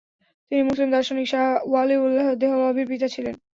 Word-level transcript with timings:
তিনি 0.51 0.61
মুসলিম 0.63 0.89
দার্শনিক 0.91 1.27
শাহ 1.27 1.45
ওয়ালিউল্লাহ 1.71 2.27
দেহলভির 2.41 2.87
পিতা 2.91 3.07
ছিলেন। 3.15 3.35